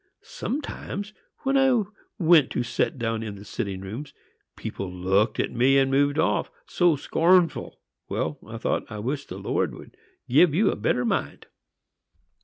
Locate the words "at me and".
5.39-5.91